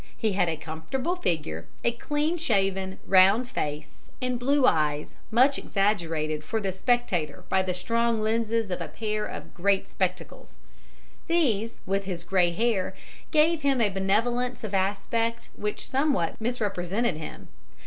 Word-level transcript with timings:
He 0.17 0.31
had 0.31 0.49
a 0.49 0.57
comfortable 0.57 1.15
figure, 1.15 1.67
a 1.83 1.91
clean 1.91 2.35
shaven, 2.35 2.97
round 3.05 3.47
face, 3.47 4.07
and 4.19 4.39
blue 4.39 4.65
eyes 4.65 5.13
much 5.29 5.59
exaggerated 5.59 6.43
for 6.43 6.59
the 6.59 6.71
spectator 6.71 7.43
by 7.49 7.61
the 7.61 7.75
strong 7.75 8.19
lenses 8.19 8.71
of 8.71 8.81
a 8.81 8.87
pair 8.87 9.27
of 9.27 9.53
great 9.53 9.87
spectacles. 9.87 10.57
These, 11.27 11.77
with 11.85 12.05
his 12.05 12.23
gray 12.23 12.49
hair, 12.49 12.95
gave 13.29 13.61
him 13.61 13.79
a 13.79 13.89
benevolence 13.89 14.63
of 14.63 14.73
aspect 14.73 15.49
which 15.55 15.85
somewhat 15.87 16.35
misrepresented 16.41 17.17
him. 17.17 17.49